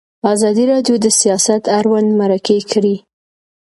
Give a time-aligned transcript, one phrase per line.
[0.33, 2.95] ازادي راډیو د سیاست اړوند مرکې کړي.